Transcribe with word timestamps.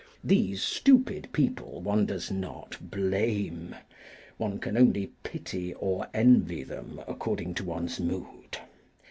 These 0.23 0.63
stupid 0.63 1.27
people 1.31 1.79
one 1.83 2.07
does 2.07 2.31
not 2.31 2.75
blame, 2.89 3.75
one 4.39 4.57
can 4.57 4.75
only 4.75 5.11
pity 5.21 5.75
or 5.75 6.07
envy 6.11 6.63
them 6.63 7.03
according 7.07 7.53
to 7.53 7.63
one's 7.65 7.99
mood. 7.99 8.57